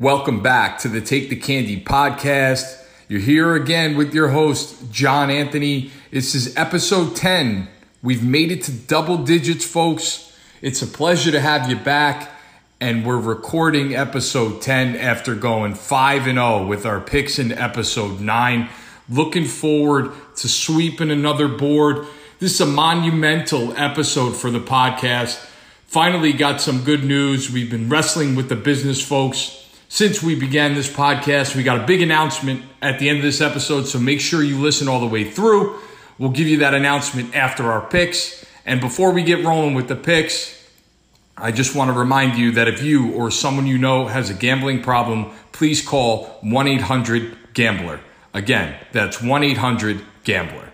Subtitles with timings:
[0.00, 2.82] Welcome back to the Take the Candy podcast.
[3.06, 5.90] You're here again with your host, John Anthony.
[6.10, 7.68] This is episode 10.
[8.02, 10.34] We've made it to double digits, folks.
[10.62, 12.30] It's a pleasure to have you back.
[12.80, 18.20] And we're recording episode 10 after going 5 and 0 with our picks in episode
[18.20, 18.70] 9.
[19.10, 22.06] Looking forward to sweeping another board.
[22.38, 25.46] This is a monumental episode for the podcast.
[25.84, 27.52] Finally, got some good news.
[27.52, 29.59] We've been wrestling with the business folks
[29.90, 31.54] since we began this podcast.
[31.54, 34.56] We got a big announcement at the end of this episode, so make sure you
[34.58, 35.78] listen all the way through.
[36.16, 38.46] We'll give you that announcement after our picks.
[38.64, 40.56] And before we get rolling with the picks,
[41.36, 44.34] I just want to remind you that if you or someone you know has a
[44.34, 48.00] gambling problem, please call 1 800 Gambler.
[48.32, 50.69] Again, that's 1 800 Gambler.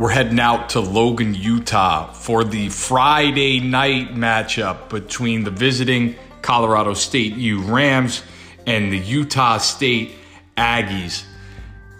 [0.00, 6.94] We're heading out to Logan, Utah for the Friday night matchup between the visiting Colorado
[6.94, 8.22] State U Rams
[8.66, 10.12] and the Utah State
[10.56, 11.24] Aggies.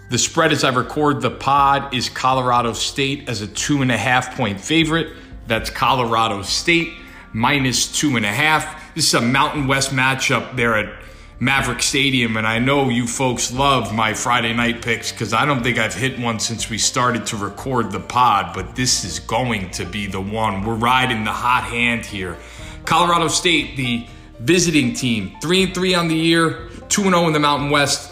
[0.09, 3.97] The spread as I record the pod is Colorado State as a two and a
[3.99, 5.15] half point favorite.
[5.45, 6.93] That's Colorado State
[7.33, 8.95] minus two and a half.
[8.95, 11.03] This is a Mountain West matchup there at
[11.41, 15.63] Maverick Stadium, and I know you folks love my Friday night picks because I don't
[15.63, 19.71] think I've hit one since we started to record the pod, but this is going
[19.71, 20.63] to be the one.
[20.63, 22.37] We're riding the hot hand here.
[22.85, 24.05] Colorado State, the
[24.39, 28.11] visiting team, 3 and 3 on the year, 2 0 in the Mountain West.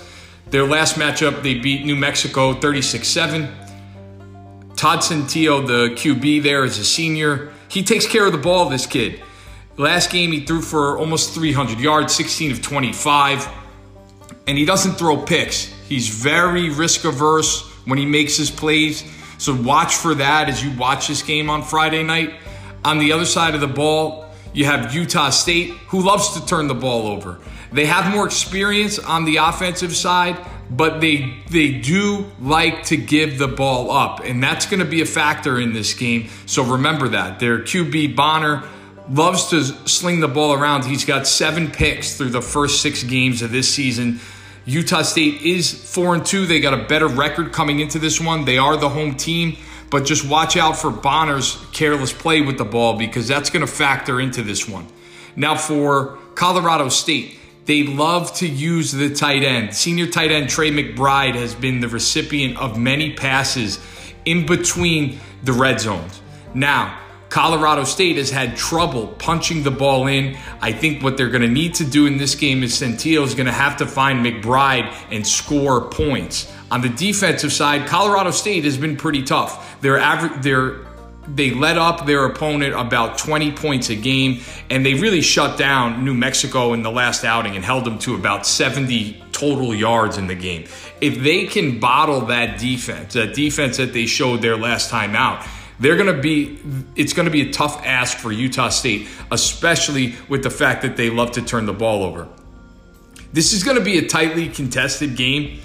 [0.50, 3.48] Their last matchup, they beat New Mexico 36 7.
[4.76, 7.54] Todd Centeio, the QB there, is a senior.
[7.68, 9.22] He takes care of the ball, this kid.
[9.80, 13.48] Last game, he threw for almost 300 yards, 16 of 25,
[14.46, 15.68] and he doesn't throw picks.
[15.88, 19.06] He's very risk averse when he makes his plays.
[19.38, 22.34] So watch for that as you watch this game on Friday night.
[22.84, 26.68] On the other side of the ball, you have Utah State, who loves to turn
[26.68, 27.40] the ball over.
[27.72, 30.38] They have more experience on the offensive side,
[30.70, 35.00] but they they do like to give the ball up, and that's going to be
[35.00, 36.28] a factor in this game.
[36.48, 37.40] So remember that.
[37.40, 38.64] Their QB Bonner
[39.10, 40.86] loves to sling the ball around.
[40.86, 44.20] He's got seven picks through the first six games of this season.
[44.66, 46.46] Utah State is four and two.
[46.46, 48.46] They got a better record coming into this one.
[48.46, 49.58] They are the home team,
[49.90, 53.72] but just watch out for Bonner's careless play with the ball because that's going to
[53.72, 54.88] factor into this one.
[55.36, 59.74] Now for Colorado State, they love to use the tight end.
[59.74, 63.80] Senior tight end Trey McBride has been the recipient of many passes
[64.26, 66.22] in between the red zones.
[66.54, 70.38] Now, Colorado State has had trouble punching the ball in.
[70.62, 73.36] I think what they're going to need to do in this game is Centeio is
[73.36, 76.52] going to have to find McBride and score points.
[76.72, 79.80] On the defensive side, Colorado State has been pretty tough.
[79.82, 80.42] They're average.
[80.42, 80.86] They're
[81.36, 84.42] they let up their opponent about 20 points a game,
[84.72, 88.16] and they really shut down New Mexico in the last outing and held them to
[88.16, 90.66] about 70 total yards in the game.
[91.02, 95.46] If they can bottle that defense, that defense that they showed their last time out,
[95.80, 96.60] they're going to be,
[96.96, 100.98] it's going to be a tough ask for Utah State, especially with the fact that
[100.98, 102.28] they love to turn the ball over.
[103.32, 105.62] This is going to be a tightly contested game.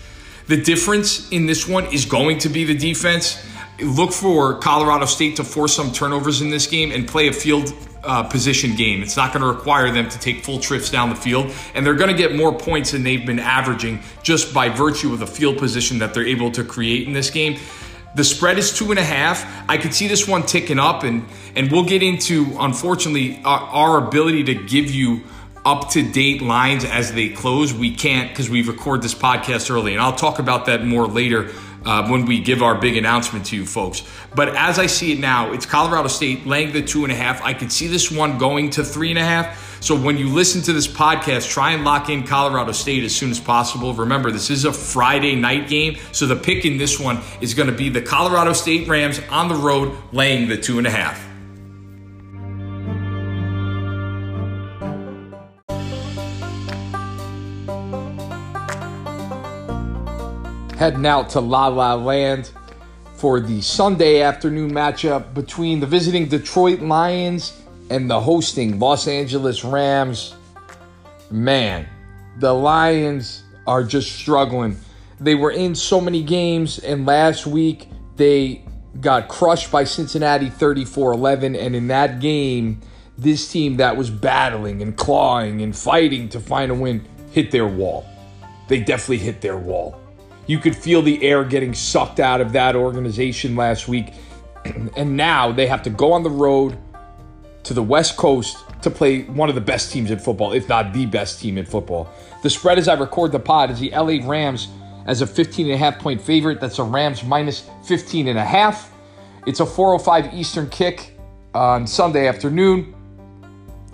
[0.47, 3.44] The difference in this one is going to be the defense.
[3.80, 7.72] Look for Colorado State to force some turnovers in this game and play a field
[8.04, 9.02] uh, position game.
[9.02, 11.94] It's not going to require them to take full trips down the field, and they're
[11.94, 15.58] going to get more points than they've been averaging just by virtue of the field
[15.58, 17.58] position that they're able to create in this game.
[18.14, 19.44] The spread is two and a half.
[19.69, 21.26] I could see this one ticking up, and
[21.56, 25.25] and we'll get into unfortunately our, our ability to give you
[25.64, 27.72] up to date lines as they close.
[27.72, 31.50] We can't because we record this podcast early, and I'll talk about that more later
[31.84, 34.02] uh, when we give our big announcement to you folks.
[34.34, 37.42] But as I see it now, it's Colorado State laying the two and a half.
[37.42, 39.82] I could see this one going to three and a half.
[39.82, 43.30] So when you listen to this podcast, try and lock in Colorado State as soon
[43.30, 43.92] as possible.
[43.92, 47.69] Remember, this is a Friday night game, so the pick in this one is going
[47.69, 51.33] to be the Colorado State Rams on the road laying the two and a half.
[60.84, 62.50] Heading out to La La Land
[63.14, 67.58] for the Sunday afternoon matchup between the visiting Detroit Lions
[67.88, 70.34] and the hosting Los Angeles Rams,
[71.31, 71.88] man,
[72.38, 74.76] the Lions are just struggling.
[75.19, 78.62] They were in so many games, and last week they
[79.00, 81.56] got crushed by Cincinnati 34 11.
[81.56, 82.82] And in that game,
[83.16, 87.66] this team that was battling and clawing and fighting to find a win hit their
[87.66, 88.04] wall.
[88.69, 90.03] They definitely hit their wall.
[90.46, 94.12] You could feel the air getting sucked out of that organization last week.
[94.96, 96.79] and now they have to go on the road
[97.64, 100.93] to the West Coast to play one of the best teams in football, if not
[100.93, 102.08] the best team in football.
[102.43, 104.69] The spread as I record the pod is the LA Rams
[105.06, 106.61] as a 15 and a half point favorite.
[106.61, 108.93] That's a Rams minus 15 and a half.
[109.47, 111.19] It's a 405 Eastern kick
[111.55, 112.94] on Sunday afternoon.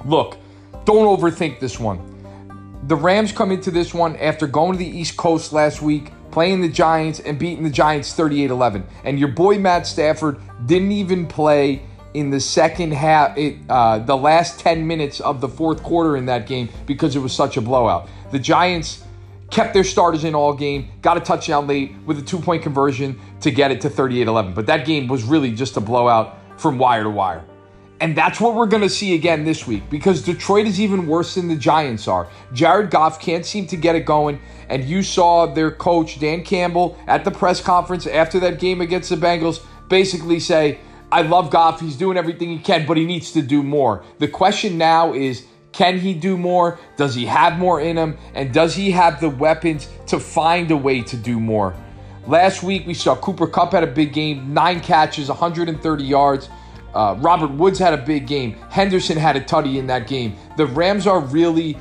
[0.05, 0.39] Look,
[0.85, 2.07] don't overthink this one.
[2.87, 6.61] The Rams come into this one after going to the East Coast last week, playing
[6.61, 8.87] the Giants and beating the Giants 38 11.
[9.05, 11.83] And your boy Matt Stafford didn't even play
[12.15, 16.27] in the second half, it, uh, the last 10 minutes of the fourth quarter in
[16.27, 18.09] that game because it was such a blowout.
[18.33, 19.05] The Giants
[19.51, 23.19] kept their starters in all game, got a touchdown late with a two point conversion
[23.41, 24.55] to get it to 38 11.
[24.55, 27.45] But that game was really just a blowout from wire to wire.
[28.01, 31.35] And that's what we're going to see again this week because Detroit is even worse
[31.35, 32.29] than the Giants are.
[32.55, 34.41] Jared Goff can't seem to get it going.
[34.71, 39.11] And you saw their coach, Dan Campbell, at the press conference after that game against
[39.11, 40.79] the Bengals basically say,
[41.13, 41.81] I love Goff.
[41.81, 44.03] He's doing everything he can, but he needs to do more.
[44.19, 46.79] The question now is can he do more?
[46.97, 48.17] Does he have more in him?
[48.35, 51.77] And does he have the weapons to find a way to do more?
[52.27, 56.49] Last week, we saw Cooper Kupp had a big game, nine catches, 130 yards.
[56.95, 58.57] Uh, Robert Woods had a big game.
[58.71, 60.37] Henderson had a tutty in that game.
[60.57, 61.79] The Rams are really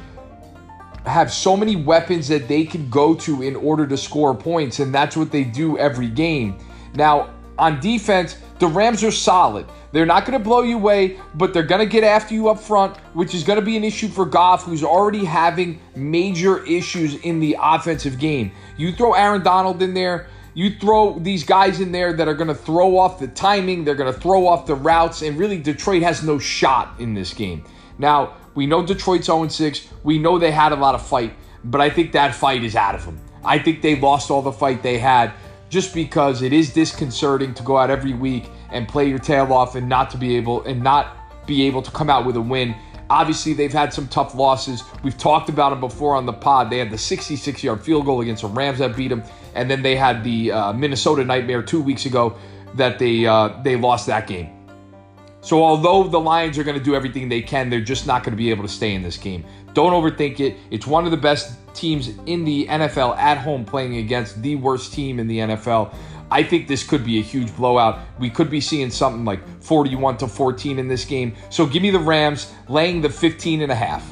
[1.06, 4.94] have so many weapons that they can go to in order to score points, and
[4.94, 6.58] that's what they do every game.
[6.94, 9.66] Now, on defense, the Rams are solid.
[9.92, 12.60] They're not going to blow you away, but they're going to get after you up
[12.60, 17.16] front, which is going to be an issue for Goff, who's already having major issues
[17.16, 18.52] in the offensive game.
[18.78, 20.28] You throw Aaron Donald in there,
[20.60, 23.96] you throw these guys in there that are going to throw off the timing, they're
[23.96, 27.64] going to throw off the routes, and really Detroit has no shot in this game.
[27.98, 29.88] Now, we know Detroit's 0 6.
[30.04, 31.34] We know they had a lot of fight,
[31.64, 33.22] but I think that fight is out of them.
[33.42, 35.32] I think they lost all the fight they had
[35.70, 39.76] just because it is disconcerting to go out every week and play your tail off
[39.76, 41.16] and not to be able and not
[41.48, 42.76] be able to come out with a win.
[43.10, 44.84] Obviously, they've had some tough losses.
[45.04, 46.70] We've talked about them before on the pod.
[46.70, 49.24] They had the 66 yard field goal against the Rams that beat them,
[49.56, 52.38] and then they had the uh, Minnesota nightmare two weeks ago
[52.76, 54.50] that they uh, they lost that game.
[55.42, 58.34] So although the Lions are going to do everything they can, they're just not going
[58.34, 59.46] to be able to stay in this game.
[59.74, 60.58] Don't overthink it.
[60.70, 64.94] It's one of the best teams in the NFL at home playing against the worst
[64.94, 65.94] team in the NFL.
[66.32, 68.00] I think this could be a huge blowout.
[68.20, 71.36] We could be seeing something like 41 to 14 in this game.
[71.50, 74.08] So give me the Rams laying the 15 and a half.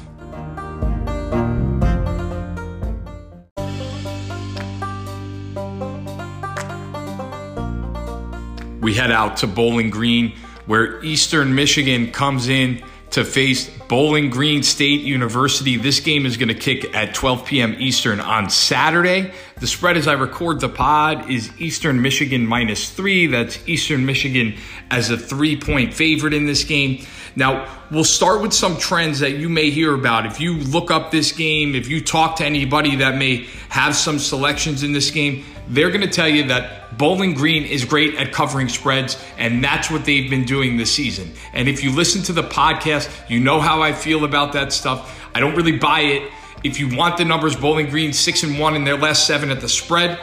[8.88, 10.32] We head out to Bowling Green
[10.64, 15.76] where Eastern Michigan comes in to face Bowling Green State University.
[15.76, 17.76] This game is going to kick at 12 p.m.
[17.78, 19.34] Eastern on Saturday.
[19.60, 23.26] The spread as I record the pod is Eastern Michigan minus three.
[23.26, 24.56] That's Eastern Michigan
[24.90, 27.04] as a three point favorite in this game.
[27.36, 30.24] Now, we'll start with some trends that you may hear about.
[30.24, 34.18] If you look up this game, if you talk to anybody that may have some
[34.18, 38.32] selections in this game, they're going to tell you that Bowling Green is great at
[38.32, 41.32] covering spreads, and that's what they've been doing this season.
[41.52, 45.28] And if you listen to the podcast, you know how I feel about that stuff.
[45.34, 46.32] I don't really buy it.
[46.64, 49.60] If you want the numbers, Bowling Green six and one in their last seven at
[49.60, 50.18] the spread.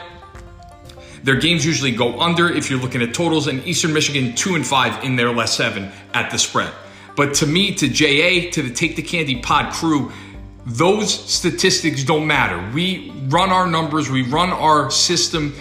[1.22, 4.66] Their games usually go under if you're looking at totals, and Eastern Michigan two and
[4.66, 6.72] five in their last seven at the spread.
[7.16, 10.12] But to me, to JA, to the Take the Candy Pod crew,
[10.66, 12.70] those statistics don't matter.
[12.74, 15.54] We run our numbers, we run our system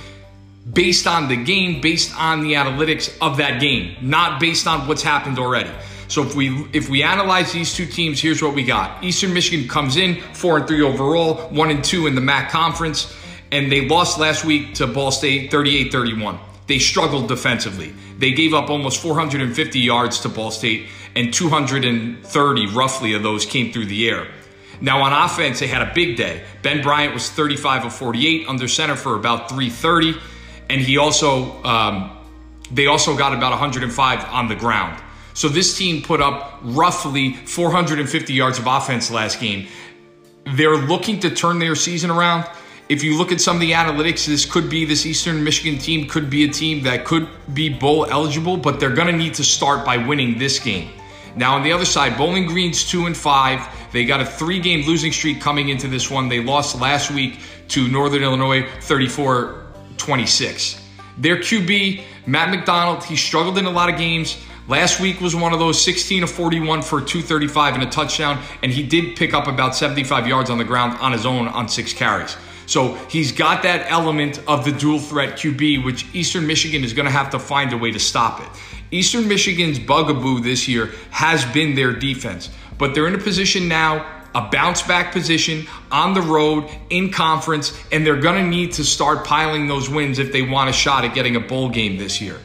[0.74, 5.04] based on the game, based on the analytics of that game, not based on what's
[5.04, 5.70] happened already.
[6.08, 9.04] So if we if we analyze these two teams, here's what we got.
[9.04, 13.16] Eastern Michigan comes in 4 and 3 overall, 1 and 2 in the MAC conference,
[13.52, 16.40] and they lost last week to Ball State 38-31.
[16.68, 17.94] They struggled defensively.
[18.18, 23.72] They gave up almost 450 yards to Ball State and 230 roughly of those came
[23.72, 24.28] through the air.
[24.82, 26.44] Now, on offense, they had a big day.
[26.62, 30.20] Ben Bryant was 35 of 48 under center for about 330.
[30.70, 32.18] And he also, um,
[32.72, 35.02] they also got about 105 on the ground.
[35.34, 39.68] So this team put up roughly 450 yards of offense last game.
[40.56, 42.46] They're looking to turn their season around.
[42.88, 46.08] If you look at some of the analytics, this could be this Eastern Michigan team,
[46.08, 49.44] could be a team that could be bowl eligible, but they're going to need to
[49.44, 50.92] start by winning this game.
[51.36, 53.60] Now on the other side, Bowling Green's two and five.
[53.96, 56.28] They got a three-game losing streak coming into this one.
[56.28, 60.82] They lost last week to Northern Illinois, 34-26.
[61.18, 64.36] Their QB, Matt McDonald, he struggled in a lot of games.
[64.68, 68.70] Last week was one of those 16 of 41 for 235 and a touchdown, and
[68.70, 71.94] he did pick up about 75 yards on the ground on his own on six
[71.94, 72.36] carries.
[72.66, 77.06] So he's got that element of the dual threat QB, which Eastern Michigan is going
[77.06, 78.50] to have to find a way to stop it.
[78.92, 84.06] Eastern Michigan's bugaboo this year has been their defense, but they're in a position now
[84.36, 88.84] a bounce back position on the road in conference, and they're going to need to
[88.84, 92.20] start piling those wins if they want a shot at getting a bowl game this
[92.20, 92.38] year.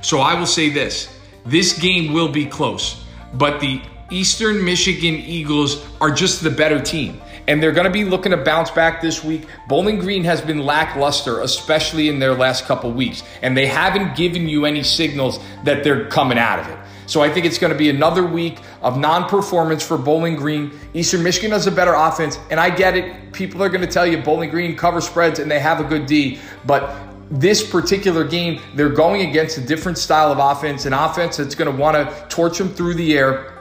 [0.00, 1.14] So I will say this
[1.44, 7.20] this game will be close, but the Eastern Michigan Eagles are just the better team.
[7.46, 9.46] And they're going to be looking to bounce back this week.
[9.68, 13.22] Bowling Green has been lackluster, especially in their last couple weeks.
[13.42, 16.78] And they haven't given you any signals that they're coming out of it.
[17.06, 20.72] So I think it's going to be another week of non-performance for Bowling Green.
[20.94, 23.32] Eastern Michigan has a better offense, and I get it.
[23.32, 26.06] People are going to tell you Bowling Green cover spreads and they have a good
[26.06, 26.96] D, but
[27.30, 31.70] this particular game, they're going against a different style of offense, an offense that's going
[31.70, 33.53] to want to torch them through the air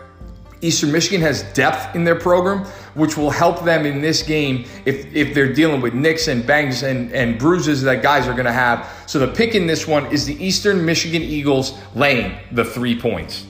[0.63, 5.13] Eastern Michigan has depth in their program, which will help them in this game if,
[5.13, 8.53] if they're dealing with nicks and bangs and, and bruises that guys are going to
[8.53, 8.89] have.
[9.05, 13.45] So the pick in this one is the Eastern Michigan Eagles laying the three points.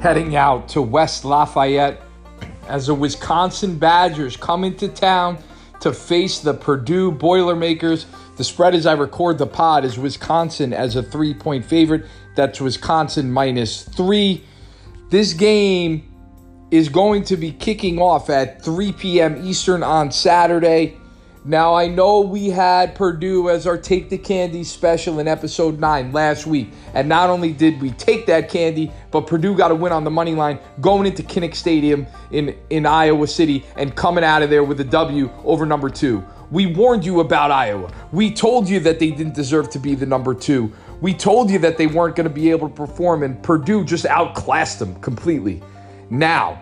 [0.00, 2.00] Heading out to West Lafayette
[2.68, 5.36] as the Wisconsin Badgers come into town
[5.84, 8.06] to face the Purdue Boilermakers.
[8.38, 12.06] The spread as I record the pod is Wisconsin as a three point favorite.
[12.36, 14.44] That's Wisconsin minus three.
[15.10, 16.10] This game
[16.70, 19.46] is going to be kicking off at 3 p.m.
[19.46, 20.96] Eastern on Saturday.
[21.46, 26.10] Now, I know we had Purdue as our Take the Candy special in episode 9
[26.10, 26.70] last week.
[26.94, 30.10] And not only did we take that candy, but Purdue got a win on the
[30.10, 34.64] money line going into Kinnick Stadium in, in Iowa City and coming out of there
[34.64, 36.24] with a W over number two.
[36.50, 37.92] We warned you about Iowa.
[38.10, 40.72] We told you that they didn't deserve to be the number two.
[41.02, 44.06] We told you that they weren't going to be able to perform, and Purdue just
[44.06, 45.62] outclassed them completely.
[46.08, 46.58] Now,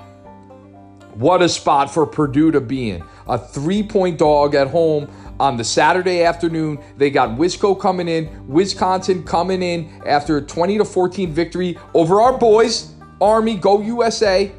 [1.15, 3.05] what a spot for Purdue to be in.
[3.27, 6.83] A three point dog at home on the Saturday afternoon.
[6.97, 12.21] They got Wisco coming in, Wisconsin coming in after a 20 to 14 victory over
[12.21, 14.53] our boys, Army, go USA.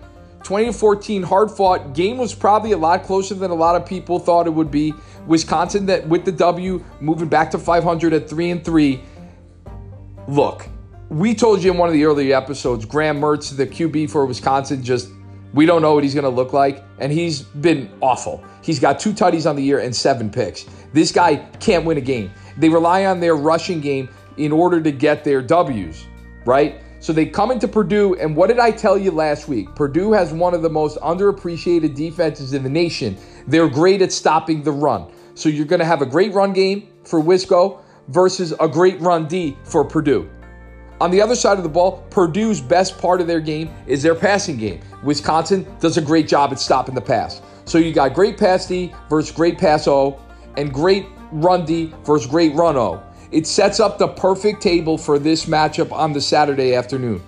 [0.43, 1.93] 20 to 14, hard fought.
[1.93, 4.93] Game was probably a lot closer than a lot of people thought it would be.
[5.25, 9.01] Wisconsin that with the W moving back to 500 at 3 and 3.
[10.27, 10.67] Look,
[11.09, 14.83] we told you in one of the earlier episodes, Graham Mertz, the QB for Wisconsin,
[14.83, 15.09] just
[15.53, 18.43] we don't know what he's going to look like, and he's been awful.
[18.61, 20.65] He's got two tutties on the year and seven picks.
[20.93, 22.31] This guy can't win a game.
[22.57, 26.05] They rely on their rushing game in order to get their W's,
[26.45, 26.81] right?
[26.99, 29.75] So they come into Purdue, and what did I tell you last week?
[29.75, 33.17] Purdue has one of the most underappreciated defenses in the nation.
[33.45, 35.11] They're great at stopping the run.
[35.35, 39.27] So you're going to have a great run game for Wisco versus a great run
[39.27, 40.29] D for Purdue.
[41.03, 44.15] On the other side of the ball, Purdue's best part of their game is their
[44.15, 44.79] passing game.
[45.03, 47.41] Wisconsin does a great job at stopping the pass.
[47.65, 50.17] So you got great pass D versus great pass O,
[50.55, 53.03] and great run D versus great run O.
[53.31, 57.21] It sets up the perfect table for this matchup on the Saturday afternoon.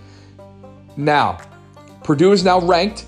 [0.96, 1.40] Now,
[2.02, 3.04] Purdue is now ranked,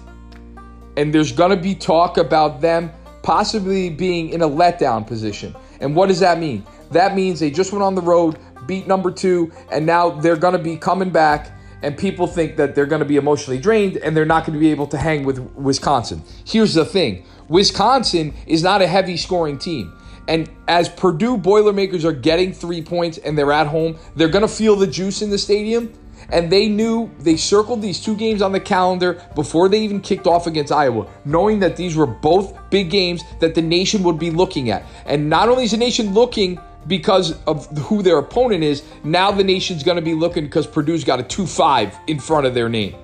[0.97, 2.91] and there's going to be talk about them
[3.23, 5.55] possibly being in a letdown position.
[5.79, 6.65] And what does that mean?
[6.91, 10.53] That means they just went on the road, beat number two, and now they're going
[10.53, 11.51] to be coming back
[11.81, 14.59] and people think that they're going to be emotionally drained and they're not going to
[14.59, 16.23] be able to hang with Wisconsin.
[16.45, 19.93] Here's the thing Wisconsin is not a heavy scoring team.
[20.27, 24.47] And as Purdue Boilermakers are getting three points and they're at home, they're going to
[24.53, 25.93] feel the juice in the stadium.
[26.29, 30.27] And they knew they circled these two games on the calendar before they even kicked
[30.27, 34.29] off against Iowa, knowing that these were both big games that the nation would be
[34.29, 34.83] looking at.
[35.05, 39.43] And not only is the nation looking because of who their opponent is, now the
[39.43, 42.69] nation's going to be looking because Purdue's got a 2 5 in front of their
[42.69, 42.95] name.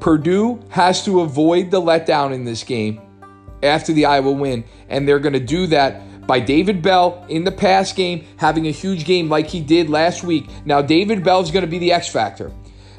[0.00, 3.00] Purdue has to avoid the letdown in this game
[3.62, 7.52] after the Iowa win, and they're going to do that by David Bell in the
[7.52, 10.48] pass game having a huge game like he did last week.
[10.64, 12.52] Now, David Bell is going to be the X factor.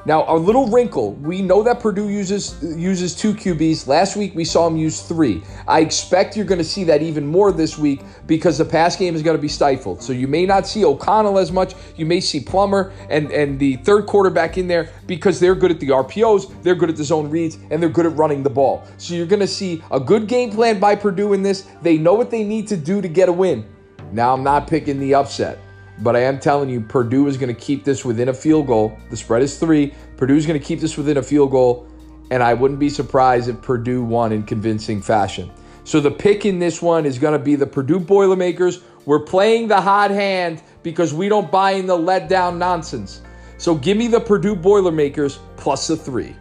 [0.08, 1.14] Now, a little wrinkle.
[1.14, 3.88] We know that Purdue uses uses two QBs.
[3.88, 5.42] Last week we saw him use three.
[5.68, 9.16] I expect you're going to see that even more this week because the pass game
[9.16, 10.04] is going to be stifled.
[10.04, 11.74] So you may not see O'Connell as much.
[11.96, 15.80] You may see Plummer and and the third quarterback in there because they're good at
[15.80, 18.84] the RPOs, they're good at the zone reads, and they're good at running the ball.
[18.98, 21.68] So you're going to see a good game plan by Purdue in this.
[21.82, 23.66] They know what they need to do to get a win.
[24.12, 25.58] Now I'm not picking the upset.
[26.00, 28.98] But I am telling you, Purdue is going to keep this within a field goal.
[29.10, 29.94] The spread is three.
[30.18, 31.88] Purdue is going to keep this within a field goal.
[32.32, 35.52] And I wouldn't be surprised if Purdue won in convincing fashion.
[35.84, 38.82] So the pick in this one is going to be the Purdue Boilermakers.
[39.06, 43.22] We're playing the hot hand because we don't buy in the letdown nonsense.
[43.58, 46.36] So give me the Purdue Boilermakers plus the three.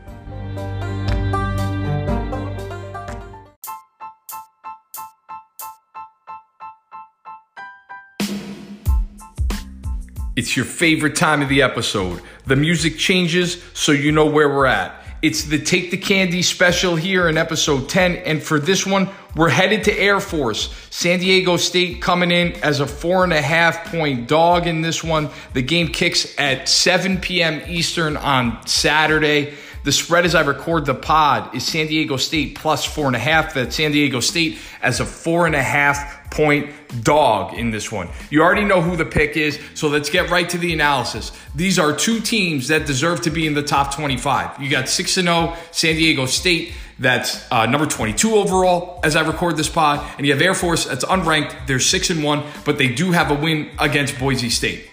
[10.36, 12.20] It's your favorite time of the episode.
[12.46, 15.00] The music changes so you know where we're at.
[15.22, 18.16] It's the Take the Candy special here in episode 10.
[18.16, 20.74] And for this one, we're headed to Air Force.
[20.90, 25.04] San Diego State coming in as a four and a half point dog in this
[25.04, 25.30] one.
[25.52, 27.62] The game kicks at 7 p.m.
[27.68, 29.54] Eastern on Saturday.
[29.84, 33.18] The spread as I record the pod is San Diego State plus four and a
[33.18, 33.52] half.
[33.52, 36.70] That San Diego State as a four and a half point
[37.04, 38.08] dog in this one.
[38.30, 41.32] You already know who the pick is, so let's get right to the analysis.
[41.54, 44.60] These are two teams that deserve to be in the top 25.
[44.60, 46.72] You got 6 and 0 San Diego State.
[46.98, 50.04] That's uh, number 22 overall as I record this pod.
[50.16, 51.66] And you have Air Force that's unranked.
[51.66, 54.88] They're 6 and 1, but they do have a win against Boise State.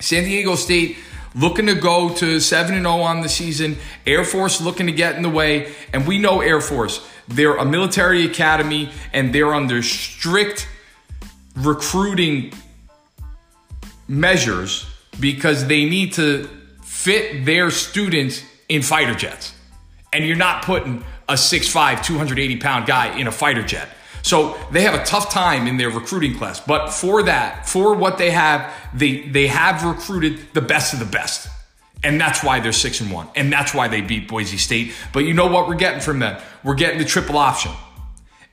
[0.00, 0.96] San Diego State
[1.36, 3.76] looking to go to 7 0 on the season.
[4.06, 5.72] Air Force looking to get in the way.
[5.92, 10.66] And we know Air Force, they're a military academy and they're under strict
[11.54, 12.52] recruiting
[14.08, 14.86] measures
[15.20, 16.48] because they need to
[16.82, 19.54] fit their students in fighter jets.
[20.12, 23.88] And you're not putting a 6'5, 280 pound guy in a fighter jet.
[24.26, 26.58] So they have a tough time in their recruiting class.
[26.58, 31.04] But for that, for what they have, they they have recruited the best of the
[31.04, 31.48] best.
[32.02, 33.28] And that's why they're six and one.
[33.36, 34.92] And that's why they beat Boise State.
[35.12, 36.42] But you know what we're getting from them?
[36.64, 37.70] We're getting the triple option.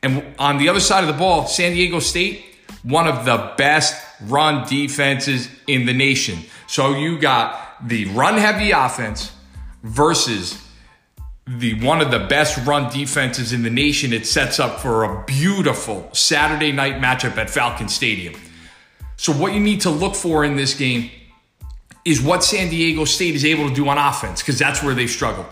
[0.03, 2.45] And on the other side of the ball, San Diego State,
[2.83, 6.37] one of the best run defenses in the nation.
[6.67, 9.31] So you got the run heavy offense
[9.81, 10.63] versus
[11.45, 14.13] the one of the best run defenses in the nation.
[14.13, 18.33] It sets up for a beautiful Saturday night matchup at Falcon Stadium.
[19.17, 21.11] So what you need to look for in this game
[22.05, 25.07] is what San Diego State is able to do on offense because that's where they
[25.07, 25.45] struggle.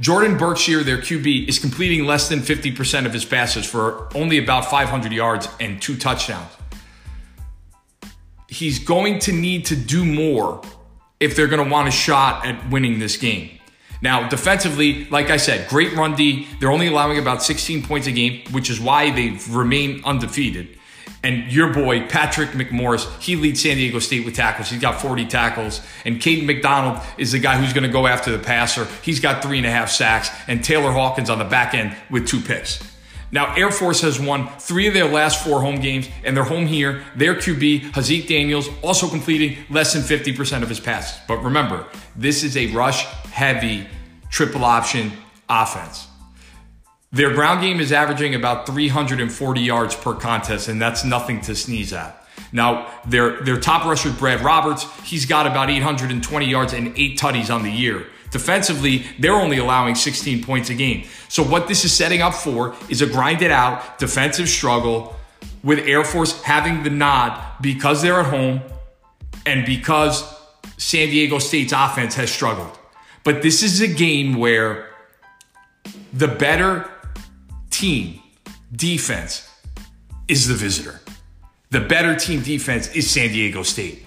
[0.00, 4.66] Jordon Brookshire, their QB, is completing less than 50% of his passes for only about
[4.66, 6.50] 500 yards and two touchdowns.
[8.48, 10.62] He's going to need to do more
[11.18, 13.55] if they're going to want a shot at winning this game.
[14.02, 16.46] Now, defensively, like I said, great run D.
[16.60, 20.78] They're only allowing about 16 points a game, which is why they've remained undefeated.
[21.22, 24.70] And your boy, Patrick McMorris, he leads San Diego State with tackles.
[24.70, 25.80] He's got 40 tackles.
[26.04, 28.86] And Caden McDonald is the guy who's going to go after the passer.
[29.02, 30.30] He's got three and a half sacks.
[30.46, 32.80] And Taylor Hawkins on the back end with two picks.
[33.32, 36.66] Now, Air Force has won three of their last four home games, and they're home
[36.66, 37.02] here.
[37.16, 41.18] Their QB, Haaziq Daniels, also completing less than 50% of his passes.
[41.26, 43.04] But remember, this is a rush
[43.36, 43.86] heavy
[44.30, 45.12] triple option
[45.46, 46.08] offense.
[47.12, 51.92] Their ground game is averaging about 340 yards per contest, and that's nothing to sneeze
[51.92, 52.26] at.
[52.50, 57.54] Now, their, their top rusher, Brad Roberts, he's got about 820 yards and eight tutties
[57.54, 58.06] on the year.
[58.30, 61.06] Defensively, they're only allowing 16 points a game.
[61.28, 65.14] So, what this is setting up for is a grinded out defensive struggle
[65.62, 68.62] with Air Force having the nod because they're at home
[69.44, 70.24] and because
[70.78, 72.78] San Diego State's offense has struggled.
[73.26, 74.88] But this is a game where
[76.12, 76.88] the better
[77.70, 78.20] team
[78.70, 79.50] defense
[80.28, 81.00] is the visitor.
[81.70, 84.06] The better team defense is San Diego State.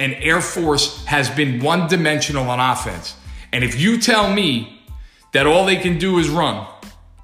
[0.00, 3.14] And Air Force has been one dimensional on offense.
[3.52, 4.82] And if you tell me
[5.34, 6.66] that all they can do is run,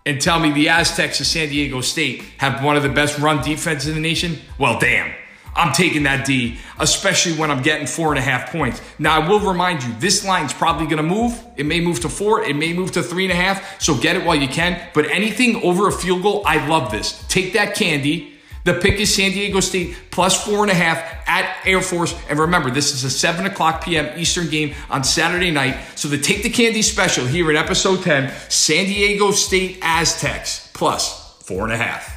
[0.06, 3.42] and tell me the Aztecs of San Diego State have one of the best run
[3.42, 5.12] defenses in the nation, well, damn.
[5.56, 8.80] I'm taking that D, especially when I'm getting four and a half points.
[8.98, 11.40] Now, I will remind you, this line's probably going to move.
[11.56, 13.80] It may move to four, it may move to three and a half.
[13.80, 14.80] So get it while you can.
[14.94, 17.24] But anything over a field goal, I love this.
[17.28, 18.32] Take that candy.
[18.64, 22.18] The pick is San Diego State plus four and a half at Air Force.
[22.30, 24.18] And remember, this is a 7 o'clock p.m.
[24.18, 25.76] Eastern game on Saturday night.
[25.96, 31.36] So the Take the Candy special here in episode 10 San Diego State Aztecs plus
[31.42, 32.13] four and a half.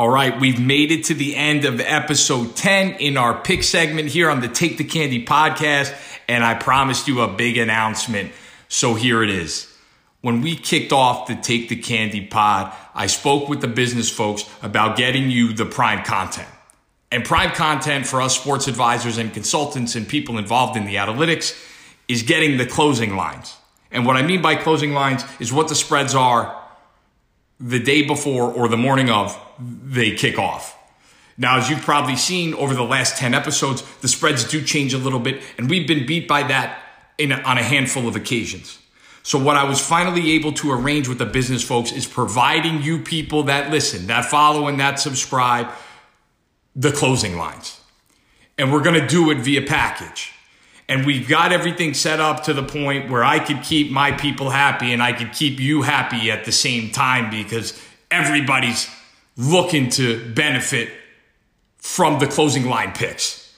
[0.00, 4.08] All right, we've made it to the end of episode 10 in our pick segment
[4.08, 5.94] here on the Take the Candy podcast.
[6.26, 8.32] And I promised you a big announcement.
[8.66, 9.70] So here it is.
[10.22, 14.48] When we kicked off the Take the Candy pod, I spoke with the business folks
[14.62, 16.48] about getting you the prime content.
[17.12, 21.54] And prime content for us sports advisors and consultants and people involved in the analytics
[22.08, 23.54] is getting the closing lines.
[23.90, 26.58] And what I mean by closing lines is what the spreads are
[27.60, 30.76] the day before or the morning of they kick off.
[31.36, 34.98] Now, as you've probably seen over the last 10 episodes, the spreads do change a
[34.98, 36.82] little bit, and we've been beat by that
[37.18, 38.78] in on a handful of occasions.
[39.22, 42.98] So, what I was finally able to arrange with the business folks is providing you
[42.98, 45.68] people that listen, that follow, and that subscribe
[46.74, 47.80] the closing lines.
[48.56, 50.32] And we're going to do it via package
[50.90, 54.50] and we've got everything set up to the point where I could keep my people
[54.50, 58.90] happy and I could keep you happy at the same time because everybody's
[59.36, 60.90] looking to benefit
[61.78, 63.54] from the closing line picks.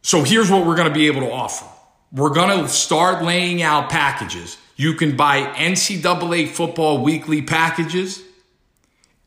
[0.00, 1.66] So here's what we're going to be able to offer.
[2.10, 4.56] We're going to start laying out packages.
[4.74, 8.22] You can buy NCAA football weekly packages,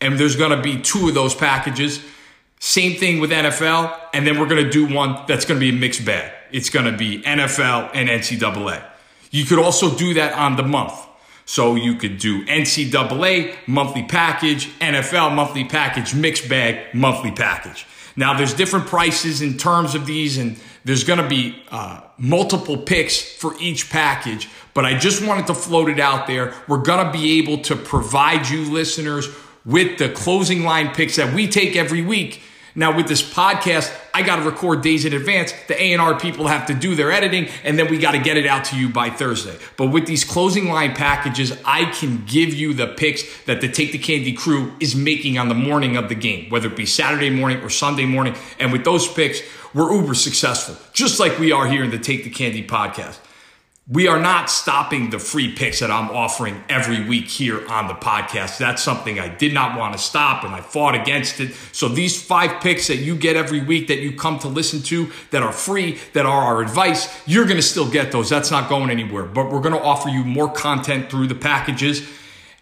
[0.01, 2.03] and there's going to be two of those packages.
[2.59, 5.75] Same thing with NFL, and then we're going to do one that's going to be
[5.75, 6.33] a mixed bag.
[6.51, 8.83] It's going to be NFL and NCAA.
[9.31, 10.93] You could also do that on the month.
[11.45, 17.87] So you could do NCAA monthly package, NFL monthly package, mixed bag monthly package.
[18.15, 22.77] Now there's different prices in terms of these and there's going to be uh, multiple
[22.77, 26.53] picks for each package, but I just wanted to float it out there.
[26.67, 29.27] We're going to be able to provide you listeners
[29.65, 32.41] with the closing line picks that we take every week
[32.75, 35.53] now with this podcast, I got to record days in advance.
[35.69, 38.45] The A&R people have to do their editing and then we got to get it
[38.45, 39.57] out to you by Thursday.
[39.77, 43.93] But with these closing line packages, I can give you the picks that the Take
[43.93, 47.29] the Candy crew is making on the morning of the game, whether it be Saturday
[47.29, 48.35] morning or Sunday morning.
[48.59, 49.39] And with those picks,
[49.73, 53.19] we're uber successful, just like we are here in the Take the Candy podcast.
[53.91, 57.95] We are not stopping the free picks that I'm offering every week here on the
[57.95, 58.59] podcast.
[58.59, 61.55] That's something I did not want to stop and I fought against it.
[61.71, 65.09] So these five picks that you get every week that you come to listen to
[65.31, 68.29] that are free, that are our advice, you're going to still get those.
[68.29, 72.07] That's not going anywhere, but we're going to offer you more content through the packages.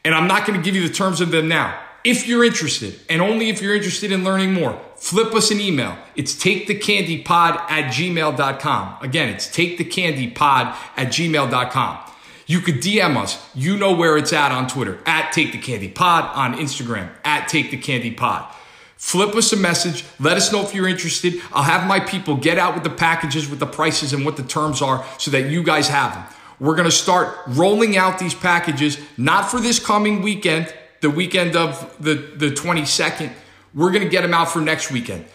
[0.06, 1.78] And I'm not going to give you the terms of them now.
[2.08, 5.98] If you're interested, and only if you're interested in learning more, flip us an email.
[6.16, 8.98] It's takethecandypod at gmail.com.
[9.02, 11.98] Again, it's takethecandypod at gmail.com.
[12.46, 13.46] You could DM us.
[13.54, 18.54] You know where it's at on Twitter, at takethecandypod, on Instagram, at takethecandypod.
[18.96, 20.06] Flip us a message.
[20.18, 21.42] Let us know if you're interested.
[21.52, 24.44] I'll have my people get out with the packages, with the prices, and what the
[24.44, 26.24] terms are so that you guys have them.
[26.62, 31.56] We're going to start rolling out these packages, not for this coming weekend, the weekend
[31.56, 33.32] of the, the 22nd.
[33.74, 35.26] We're going to get them out for next weekend.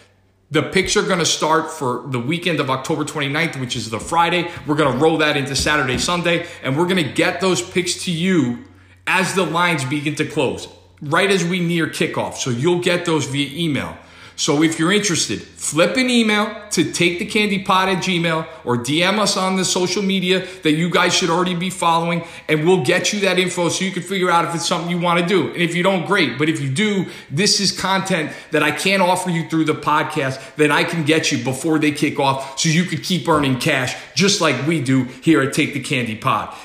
[0.51, 3.99] The picks are going to start for the weekend of October 29th, which is the
[3.99, 4.51] Friday.
[4.67, 8.03] We're going to roll that into Saturday, Sunday, and we're going to get those picks
[8.05, 8.65] to you
[9.07, 10.67] as the lines begin to close,
[11.01, 12.35] right as we near kickoff.
[12.35, 13.97] So you'll get those via email.
[14.35, 18.77] So if you're interested, flip an email to take the candy pot at Gmail or
[18.77, 22.83] DM us on the social media that you guys should already be following and we'll
[22.83, 25.25] get you that info so you can figure out if it's something you want to
[25.25, 25.49] do.
[25.49, 26.39] And if you don't, great.
[26.39, 30.55] But if you do, this is content that I can't offer you through the podcast
[30.55, 33.95] that I can get you before they kick off so you could keep earning cash
[34.15, 36.55] just like we do here at Take the Candy Pod.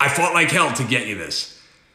[0.00, 1.49] I fought like hell to get you this.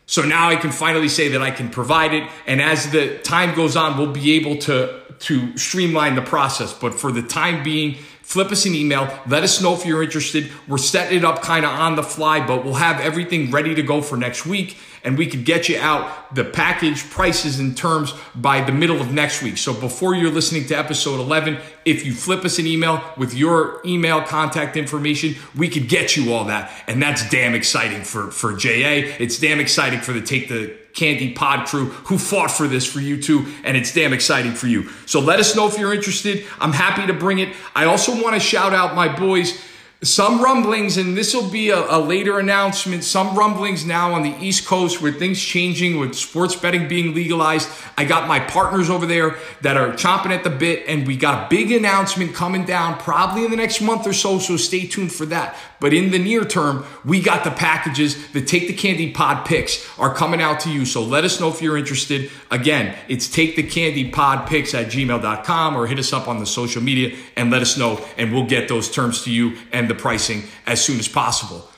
[0.07, 2.29] So now I can finally say that I can provide it.
[2.45, 6.73] And as the time goes on, we'll be able to, to streamline the process.
[6.73, 9.09] But for the time being, flip us an email.
[9.27, 10.51] Let us know if you're interested.
[10.67, 13.81] We're setting it up kind of on the fly, but we'll have everything ready to
[13.81, 18.13] go for next week and we could get you out the package prices and terms
[18.33, 19.57] by the middle of next week.
[19.57, 23.81] So before you're listening to episode 11, if you flip us an email with your
[23.85, 26.71] email contact information, we could get you all that.
[26.87, 29.13] And that's damn exciting for, for JA.
[29.19, 32.99] It's damn exciting for the Take the Candy Pod crew who fought for this for
[32.99, 34.89] you too, and it's damn exciting for you.
[35.05, 36.45] So let us know if you're interested.
[36.59, 37.53] I'm happy to bring it.
[37.75, 39.61] I also want to shout out my boys
[40.03, 43.03] some rumblings, and this will be a, a, later announcement.
[43.03, 47.69] Some rumblings now on the East Coast with things changing, with sports betting being legalized.
[47.97, 51.45] I got my partners over there that are chomping at the bit, and we got
[51.45, 54.37] a big announcement coming down probably in the next month or so.
[54.37, 55.55] So stay tuned for that.
[55.79, 58.31] But in the near term, we got the packages.
[58.31, 60.85] The Take the Candy Pod picks are coming out to you.
[60.85, 62.31] So let us know if you're interested.
[62.51, 66.45] Again, it's Take the Candy Pod picks at gmail.com or hit us up on the
[66.45, 69.95] social media and let us know, and we'll get those terms to you and the
[69.95, 71.69] pricing as soon as possible.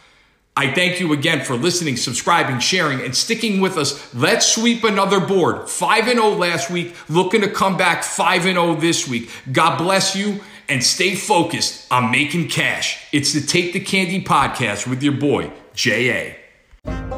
[0.56, 4.14] I thank you again for listening, subscribing, sharing, and sticking with us.
[4.16, 5.70] Let's sweep another board.
[5.70, 9.30] 5 and 0 last week, looking to come back 5 and 0 this week.
[9.52, 13.06] God bless you and stay focused on making cash.
[13.12, 17.17] It's the Take the Candy podcast with your boy, J.A.